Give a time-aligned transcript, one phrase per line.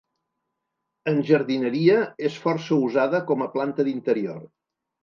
[1.11, 2.01] En jardineria
[2.31, 4.47] és força usada com a planta d'interior.